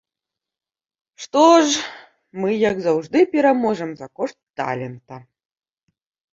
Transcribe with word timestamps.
Што 1.25 1.43
ж, 1.65 1.83
мы, 2.39 2.49
як 2.71 2.75
заўжды, 2.87 3.17
пераможам 3.37 3.89
за 4.03 4.07
кошт 4.19 4.37
талента. 4.63 5.15